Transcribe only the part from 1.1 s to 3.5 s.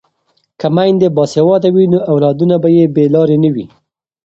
باسواده وي نو اولادونه به یې بې لارې نه